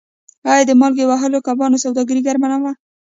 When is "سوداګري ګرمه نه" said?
1.83-2.57